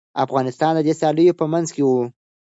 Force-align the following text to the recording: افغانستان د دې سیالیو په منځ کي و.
افغانستان 0.25 0.71
د 0.75 0.79
دې 0.87 0.93
سیالیو 0.99 1.37
په 1.39 1.45
منځ 1.51 1.67
کي 1.75 1.81
و. 1.85 1.89